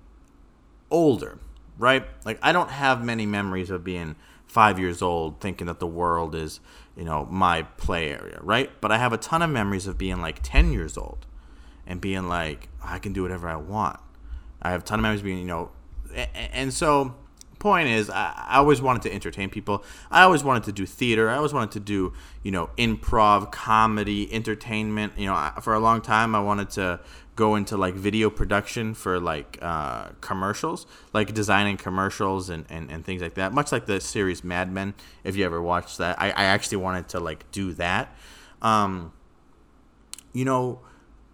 older, 0.90 1.38
right? 1.78 2.08
Like 2.26 2.40
I 2.42 2.52
don't 2.52 2.72
have 2.72 3.04
many 3.04 3.28
memories 3.28 3.70
of 3.70 3.84
being 3.84 4.16
five 4.50 4.80
years 4.80 5.02
old 5.02 5.40
thinking 5.40 5.68
that 5.68 5.80
the 5.80 5.88
world 5.88 6.36
is, 6.36 6.60
you 6.98 7.06
know, 7.06 7.26
my 7.30 7.62
play 7.78 8.10
area, 8.10 8.40
right? 8.42 8.70
But 8.82 8.92
I 8.92 8.98
have 8.98 9.14
a 9.14 9.18
ton 9.18 9.42
of 9.42 9.50
memories 9.50 9.88
of 9.88 9.98
being 9.98 10.22
like 10.22 10.40
ten 10.44 10.74
years 10.74 10.98
old 10.98 11.26
and 11.88 12.02
being 12.02 12.28
like, 12.28 12.68
I 12.84 13.00
can 13.00 13.14
do 13.14 13.22
whatever 13.22 13.48
I 13.48 13.56
want. 13.56 14.00
I 14.62 14.72
have 14.72 14.82
a 14.82 14.84
ton 14.84 15.00
of 15.00 15.04
memories 15.04 15.22
being, 15.22 15.40
you 15.40 15.46
know, 15.46 15.72
and 16.54 16.74
so 16.74 17.16
point 17.60 17.90
is 17.90 18.10
I, 18.10 18.56
always 18.56 18.82
wanted 18.82 19.04
to 19.04 19.14
entertain 19.14 19.50
people. 19.50 19.84
I 20.10 20.24
always 20.24 20.44
wanted 20.44 20.64
to 20.64 20.72
do 20.72 20.86
theater. 20.86 21.30
I 21.30 21.36
always 21.36 21.54
wanted 21.54 21.72
to 21.72 21.80
do 21.80 22.14
you 22.42 22.52
know 22.52 22.70
improv 22.78 23.52
comedy 23.52 24.34
entertainment. 24.34 25.14
You 25.18 25.28
know 25.28 25.52
for 25.62 25.74
a 25.74 25.80
long 25.80 26.02
time 26.02 26.34
i 26.36 26.40
wanted 26.40 26.70
to 26.72 27.00
go 27.40 27.56
into 27.56 27.78
like 27.78 27.96
video 27.96 28.30
production 28.30 28.94
for 28.94 29.20
like 29.20 29.58
uh, 29.62 30.10
commercials 30.22 30.86
like 31.14 31.34
designing 31.34 31.78
commercials 31.78 32.50
and, 32.50 32.66
and, 32.70 32.92
and 32.92 33.06
things 33.06 33.22
like 33.22 33.36
that 33.36 33.54
much 33.54 33.72
like 33.72 33.86
the 33.86 34.00
series 34.02 34.44
mad 34.44 34.72
men 34.72 34.94
if 35.24 35.36
you 35.36 35.46
ever 35.46 35.62
watched 35.62 35.98
that 35.98 36.20
i, 36.20 36.28
I 36.28 36.44
actually 36.56 36.78
wanted 36.78 37.08
to 37.10 37.20
like 37.20 37.50
do 37.52 37.74
that 37.74 38.16
um, 38.62 39.14
you 40.34 40.46
know 40.46 40.80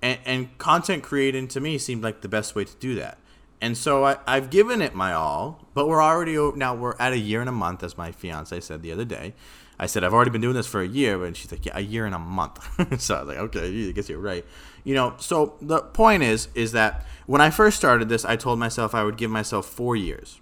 and, 0.05 0.19
and 0.25 0.57
content 0.59 1.01
creating 1.01 1.47
to 1.49 1.59
me 1.59 1.79
seemed 1.79 2.03
like 2.03 2.21
the 2.21 2.29
best 2.29 2.53
way 2.53 2.63
to 2.63 2.75
do 2.75 2.93
that. 2.95 3.17
And 3.59 3.75
so 3.75 4.05
I, 4.05 4.17
I've 4.27 4.51
given 4.51 4.81
it 4.81 4.93
my 4.93 5.13
all, 5.13 5.67
but 5.73 5.87
we're 5.87 6.03
already 6.03 6.35
now 6.55 6.75
we're 6.75 6.95
at 6.99 7.11
a 7.11 7.17
year 7.17 7.39
and 7.39 7.49
a 7.49 7.53
month, 7.53 7.81
as 7.83 7.97
my 7.97 8.11
fiance 8.11 8.59
said 8.59 8.83
the 8.83 8.91
other 8.91 9.05
day. 9.05 9.33
I 9.77 9.87
said 9.87 10.03
I've 10.03 10.13
already 10.13 10.31
been 10.31 10.41
doing 10.41 10.55
this 10.55 10.67
for 10.67 10.81
a 10.81 10.87
year, 10.87 11.23
and 11.25 11.35
she's 11.35 11.51
like, 11.51 11.65
yeah, 11.65 11.73
a 11.75 11.81
year 11.81 12.05
and 12.05 12.15
a 12.15 12.19
month. 12.19 12.63
so 13.01 13.15
I 13.15 13.19
was 13.19 13.27
like, 13.27 13.37
okay, 13.37 13.89
I 13.89 13.91
guess 13.91 14.09
you're 14.09 14.19
right. 14.19 14.45
You 14.83 14.95
know, 14.95 15.15
so 15.17 15.55
the 15.61 15.81
point 15.81 16.23
is, 16.23 16.47
is 16.55 16.71
that 16.71 17.05
when 17.25 17.41
I 17.41 17.49
first 17.49 17.77
started 17.77 18.07
this, 18.07 18.23
I 18.23 18.35
told 18.35 18.59
myself 18.59 18.95
I 18.95 19.03
would 19.03 19.17
give 19.17 19.31
myself 19.31 19.65
four 19.65 19.95
years, 19.95 20.39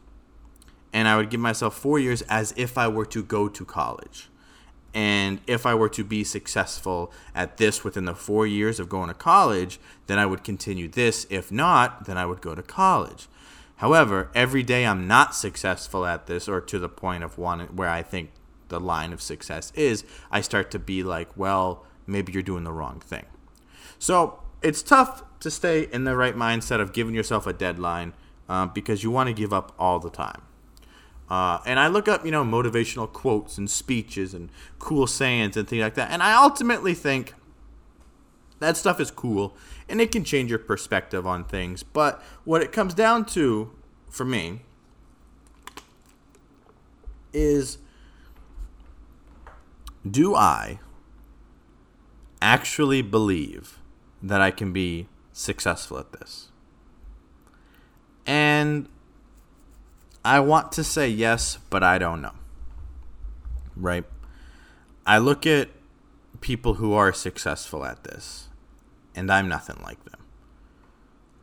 and 0.92 1.08
I 1.08 1.18
would 1.18 1.30
give 1.30 1.40
myself 1.40 1.76
four 1.76 2.00
years 2.00 2.22
as 2.24 2.54
if 2.58 2.78
I 2.78 2.88
were 2.88 3.06
to 3.08 3.24
go 3.24 3.48
to 3.48 3.66
college. 3.66 4.30
And 4.94 5.42
if 5.48 5.66
I 5.66 5.74
were 5.74 5.90
to 5.90 6.04
be 6.04 6.24
successful 6.24 7.12
at 7.34 7.58
this 7.58 7.84
within 7.84 8.06
the 8.06 8.14
four 8.14 8.46
years 8.46 8.80
of 8.80 8.90
going 8.90 9.08
to 9.08 9.16
college, 9.16 9.80
then 10.06 10.20
I 10.20 10.28
would 10.28 10.44
continue 10.44 10.88
this. 10.88 11.26
If 11.32 11.52
not, 11.52 12.06
then 12.06 12.16
I 12.16 12.28
would 12.28 12.42
go 12.42 12.54
to 12.54 12.62
college. 12.62 13.28
However, 13.78 14.30
every 14.36 14.62
day 14.62 14.86
I'm 14.86 15.08
not 15.08 15.34
successful 15.34 16.06
at 16.06 16.28
this 16.28 16.48
or 16.48 16.62
to 16.62 16.78
the 16.78 16.90
point 16.90 17.24
of 17.24 17.40
one 17.40 17.62
where 17.76 17.90
I 17.90 18.04
think 18.04 18.30
the 18.74 18.80
line 18.80 19.14
of 19.14 19.22
success 19.22 19.72
is, 19.76 20.04
I 20.32 20.42
start 20.42 20.72
to 20.72 20.80
be 20.80 21.04
like, 21.04 21.30
well, 21.38 21.86
maybe 22.08 22.34
you're 22.34 22.42
doing 22.42 22.64
the 22.64 22.74
wrong 22.74 23.00
thing. 23.00 23.26
So 24.00 24.40
it's 24.64 24.82
tough 24.82 25.24
to 25.42 25.52
stay 25.52 25.88
in 25.92 26.06
the 26.06 26.16
right 26.16 26.36
mindset 26.36 26.82
of 26.82 26.92
giving 26.92 27.14
yourself 27.14 27.46
a 27.46 27.54
deadline 27.54 28.14
uh, 28.50 28.66
because 28.66 29.04
you 29.04 29.12
want 29.12 29.28
to 29.28 29.34
give 29.34 29.54
up 29.54 29.74
all 29.78 30.00
the 30.00 30.10
time. 30.10 30.42
Uh, 31.30 31.60
and 31.68 31.80
I 31.80 31.88
look 31.88 32.08
up, 32.08 32.26
you 32.26 32.32
know, 32.32 32.44
motivational 32.44 33.12
quotes 33.12 33.60
and 33.60 33.70
speeches 33.70 34.34
and 34.34 34.50
cool 34.80 35.06
sayings 35.06 35.56
and 35.56 35.68
things 35.68 35.82
like 35.82 35.94
that. 35.94 36.10
And 36.10 36.24
I 36.24 36.34
ultimately 36.34 36.96
think 36.96 37.36
that 38.60 38.76
stuff 38.76 39.00
is 39.00 39.12
cool 39.12 39.56
and 39.88 40.02
it 40.02 40.12
can 40.12 40.24
change 40.24 40.50
your 40.50 40.60
perspective 40.60 41.28
on 41.28 41.44
things. 41.44 41.84
But 41.84 42.24
what 42.44 42.64
it 42.64 42.72
comes 42.72 42.96
down 42.96 43.26
to 43.26 43.72
for 44.10 44.26
me 44.26 44.62
is 47.34 47.78
do 50.10 50.36
I 50.36 50.80
actually 52.42 53.02
believe 53.02 53.80
that 54.22 54.42
I 54.42 54.52
can 54.52 54.74
be 54.74 55.08
successful 55.32 55.98
at 55.98 56.12
this? 56.12 56.50
And 58.26 58.88
I 60.24 60.40
want 60.40 60.72
to 60.74 60.84
say 60.84 61.10
yes, 61.10 61.58
but 61.70 61.84
I 61.84 61.98
don't 61.98 62.22
know. 62.22 62.34
Right? 63.76 64.06
I 65.06 65.18
look 65.18 65.46
at 65.46 65.70
people 66.40 66.76
who 66.76 66.94
are 66.94 67.12
successful 67.12 67.84
at 67.84 68.04
this, 68.04 68.48
and 69.16 69.32
I'm 69.32 69.50
nothing 69.50 69.82
like 69.84 70.04
them. 70.06 70.20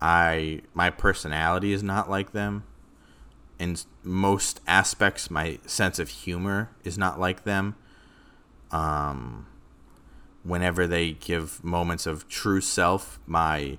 I 0.01 0.63
my 0.73 0.89
personality 0.91 1.73
is 1.73 1.83
not 1.83 2.09
like 2.09 2.33
them. 2.33 2.65
In 3.59 3.77
most 4.03 4.61
aspects, 4.67 5.31
my 5.31 5.59
sense 5.67 5.99
of 5.99 6.09
humor 6.09 6.71
is 6.85 6.97
not 6.97 7.21
like 7.21 7.45
them. 7.45 7.77
Um, 8.73 9.47
whenever 10.43 10.87
they 10.87 11.13
give 11.13 11.63
moments 11.63 12.07
of 12.07 12.29
true 12.29 12.61
self, 12.61 13.19
my 13.27 13.79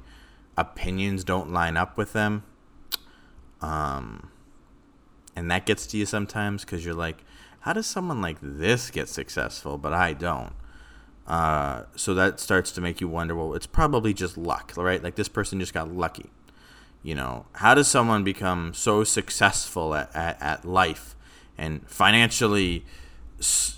opinions 0.58 1.24
don't 1.24 1.52
line 1.52 1.78
up 1.78 1.98
with 1.98 2.14
them. 2.14 2.44
Um, 3.62 4.30
and 5.36 5.50
that 5.50 5.66
gets 5.66 5.88
to 5.88 5.98
you 5.98 6.06
sometimes 6.06 6.66
because 6.66 6.86
you're 6.86 6.94
like, 6.94 7.24
how 7.62 7.74
does 7.74 7.86
someone 7.86 8.22
like 8.22 8.38
this 8.42 8.90
get 8.90 9.08
successful, 9.08 9.78
but 9.78 9.94
I 9.94 10.14
don't? 10.14 10.54
Uh, 11.28 11.84
so 11.96 12.14
that 12.14 12.40
starts 12.40 12.72
to 12.74 12.82
make 12.82 13.00
you 13.00 13.08
wonder, 13.08 13.36
well, 13.36 13.54
it's 13.54 13.68
probably 13.68 14.14
just 14.14 14.38
luck, 14.38 14.74
right? 14.76 15.02
Like 15.02 15.16
this 15.16 15.30
person 15.30 15.60
just 15.60 15.74
got 15.74 15.94
lucky. 15.94 16.30
You 17.04 17.16
know, 17.16 17.46
how 17.54 17.74
does 17.74 17.88
someone 17.88 18.24
become 18.24 18.74
so 18.74 19.04
successful 19.04 19.96
at, 19.96 20.16
at, 20.16 20.42
at 20.42 20.66
life 20.66 21.16
and 21.58 21.88
financially, 21.90 22.86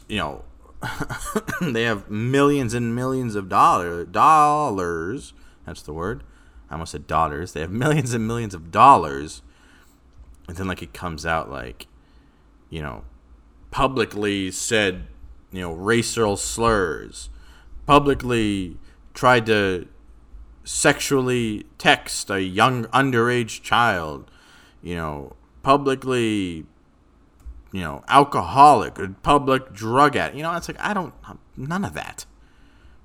you 0.07 0.17
know, 0.17 0.43
they 1.61 1.83
have 1.83 2.09
millions 2.09 2.73
and 2.73 2.95
millions 2.95 3.35
of 3.35 3.49
dollar, 3.49 4.05
dollars. 4.05 5.33
That's 5.65 5.81
the 5.81 5.93
word. 5.93 6.23
I 6.69 6.73
almost 6.73 6.91
said 6.91 7.07
daughters. 7.07 7.53
They 7.53 7.61
have 7.61 7.71
millions 7.85 8.13
and 8.13 8.27
millions 8.27 8.53
of 8.53 8.71
dollars. 8.71 9.41
And 10.47 10.57
then, 10.57 10.67
like, 10.67 10.81
it 10.81 10.93
comes 10.93 11.25
out 11.25 11.49
like, 11.49 11.87
you 12.69 12.81
know, 12.81 13.03
publicly 13.71 14.51
said, 14.51 15.07
you 15.51 15.61
know, 15.61 15.73
racial 15.73 16.35
slurs, 16.35 17.29
publicly 17.85 18.77
tried 19.13 19.45
to 19.45 19.87
sexually 20.63 21.65
text 21.77 22.29
a 22.29 22.41
young 22.41 22.85
underage 22.85 23.61
child, 23.61 24.29
you 24.81 24.95
know, 24.95 25.35
publicly, 25.61 26.65
you 27.73 27.81
know, 27.81 28.03
alcoholic 28.07 28.97
or 28.97 29.09
public 29.09 29.73
drug 29.73 30.15
addict. 30.15 30.37
You 30.37 30.43
know, 30.43 30.55
it's 30.55 30.69
like 30.69 30.79
I 30.79 30.93
don't 30.93 31.13
none 31.57 31.83
of 31.83 31.93
that. 31.95 32.25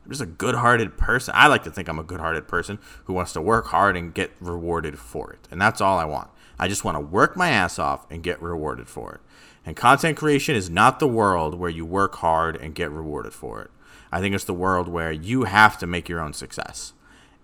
I'm 0.05 0.13
just 0.13 0.23
a 0.23 0.27
good-hearted 0.27 0.97
person. 0.97 1.35
I 1.37 1.49
like 1.49 1.65
to 1.65 1.71
think 1.71 1.89
I'm 1.89 1.99
a 1.99 2.05
good-hearted 2.05 2.47
person 2.47 2.79
who 3.05 3.13
wants 3.13 3.33
to 3.33 3.43
work 3.43 3.67
hard 3.67 3.97
and 3.97 4.15
get 4.15 4.31
rewarded 4.41 4.99
for 4.99 5.33
it. 5.33 5.49
And 5.51 5.61
that's 5.61 5.81
all 5.81 5.99
I 5.99 6.07
want. 6.07 6.31
I 6.59 6.69
just 6.69 6.85
want 6.85 6.95
to 6.95 7.01
work 7.01 7.37
my 7.37 7.51
ass 7.51 7.79
off 7.79 8.07
and 8.11 8.23
get 8.23 8.41
rewarded 8.41 8.89
for 8.89 9.15
it. 9.15 9.21
And 9.67 9.77
content 9.77 10.17
creation 10.17 10.57
is 10.57 10.71
not 10.71 10.99
the 10.99 11.09
world 11.09 11.59
where 11.59 11.69
you 11.69 11.85
work 11.85 12.17
hard 12.17 12.57
and 12.57 12.75
get 12.75 12.91
rewarded 12.91 13.35
for 13.35 13.61
it. 13.61 13.71
I 14.11 14.21
think 14.21 14.35
it's 14.35 14.45
the 14.45 14.55
world 14.55 14.89
where 14.89 15.13
you 15.13 15.45
have 15.45 15.77
to 15.79 15.87
make 15.87 16.09
your 16.09 16.21
own 16.21 16.33
success 16.33 16.95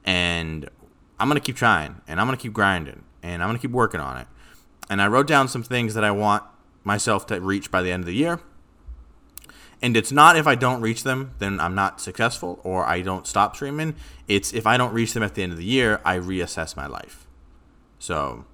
and 0.05 0.69
I'm 1.19 1.29
gonna 1.29 1.41
keep 1.41 1.57
trying, 1.57 2.01
and 2.07 2.21
I'm 2.21 2.27
gonna 2.27 2.37
keep 2.37 2.53
grinding, 2.53 3.05
and 3.23 3.43
I'm 3.43 3.49
gonna 3.49 3.59
keep 3.59 3.71
working 3.71 4.01
on 4.01 4.19
it. 4.19 4.27
And 4.91 5.01
I 5.01 5.07
wrote 5.07 5.27
down 5.27 5.49
some 5.49 5.63
things 5.63 5.95
that 5.95 6.05
I 6.05 6.11
want 6.11 6.45
myself 6.85 7.27
to 7.27 7.41
reach 7.41 7.71
by 7.71 7.83
the 7.83 7.91
end 7.91 8.03
of 8.03 8.07
the 8.07 8.15
year. 8.15 8.41
And 9.83 9.97
it's 9.97 10.13
not 10.13 10.37
if 10.37 10.47
I 10.47 10.55
don't 10.55 10.81
reach 10.81 11.03
them, 11.03 11.35
then 11.39 11.61
I'm 11.61 11.75
not 11.75 12.01
successful 12.01 12.61
or 12.63 12.87
I 12.87 13.03
don't 13.03 13.27
stop 13.27 13.57
streaming. 13.57 13.97
It's 14.29 14.53
if 14.53 14.67
I 14.67 14.77
don't 14.77 14.95
reach 14.95 15.13
them 15.13 15.23
at 15.23 15.35
the 15.35 15.43
end 15.43 15.53
of 15.53 15.59
the 15.59 15.65
year, 15.65 16.01
I 16.05 16.19
reassess 16.19 16.77
my 16.77 16.87
life. 16.87 17.27
So, 17.99 18.45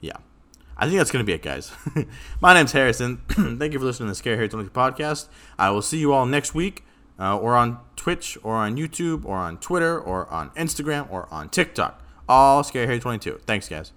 yeah. 0.00 0.16
I 0.76 0.86
think 0.86 0.96
that's 0.98 1.10
going 1.10 1.24
to 1.24 1.26
be 1.26 1.32
it, 1.32 1.42
guys. 1.42 1.72
my 2.40 2.54
name's 2.54 2.72
Harrison. 2.72 3.18
Thank 3.28 3.72
you 3.72 3.78
for 3.78 3.84
listening 3.84 4.06
to 4.06 4.12
the 4.12 4.14
Scary 4.14 4.36
Harry 4.36 4.48
22 4.48 4.70
podcast. 4.70 5.28
I 5.58 5.70
will 5.70 5.82
see 5.82 5.98
you 5.98 6.12
all 6.12 6.24
next 6.24 6.54
week 6.54 6.84
uh, 7.18 7.36
or 7.36 7.56
on 7.56 7.80
Twitch 7.96 8.38
or 8.42 8.54
on 8.54 8.76
YouTube 8.76 9.24
or 9.24 9.36
on 9.36 9.58
Twitter 9.58 9.98
or 9.98 10.28
on 10.28 10.50
Instagram 10.50 11.10
or 11.10 11.28
on 11.32 11.48
TikTok. 11.48 12.02
All 12.28 12.62
Scary 12.62 12.86
Harry 12.86 13.00
22. 13.00 13.40
Thanks, 13.44 13.68
guys. 13.68 13.92